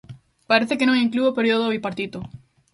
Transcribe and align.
Parece 0.51 0.77
que 0.77 0.87
non 0.87 1.03
inclúe 1.05 1.27
o 1.31 1.37
período 1.37 1.63
do 1.65 1.71
Bipartito. 1.75 2.19